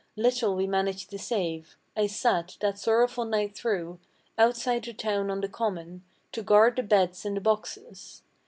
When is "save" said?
1.19-1.77